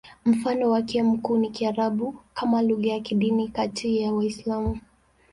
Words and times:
Mfano 0.25 0.69
wake 0.71 1.03
mkuu 1.03 1.37
ni 1.37 1.49
Kiarabu 1.49 2.15
kama 2.33 2.61
lugha 2.61 2.89
ya 2.89 2.99
kidini 2.99 3.47
kati 3.49 3.97
ya 4.01 4.13
Waislamu. 4.13 4.79